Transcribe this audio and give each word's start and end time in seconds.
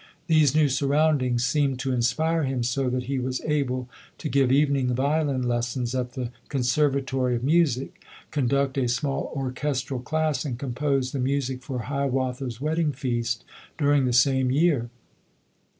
These 0.25 0.55
new 0.55 0.67
surroundings 0.67 1.45
seemed 1.45 1.77
to 1.81 1.93
in 1.93 2.01
spire 2.01 2.41
him 2.43 2.63
so 2.63 2.89
that 2.89 3.03
he 3.03 3.19
was 3.19 3.39
able 3.41 3.87
to 4.17 4.29
give 4.29 4.51
evening 4.51 4.95
violin 4.95 5.43
lessons 5.43 5.93
at 5.93 6.13
the 6.13 6.31
conservatory 6.49 7.35
of 7.35 7.43
music, 7.43 8.03
conduct 8.31 8.79
a 8.79 8.87
small 8.87 9.31
orchestral 9.35 9.99
class 9.99 10.43
and 10.43 10.57
compose 10.57 11.11
the 11.11 11.19
music 11.19 11.61
for 11.61 11.81
"Hiawatha's 11.83 12.59
Wedding 12.59 12.91
Feast" 12.91 13.45
during 13.77 14.05
the 14.05 14.11
same 14.11 14.49
year. 14.49 14.89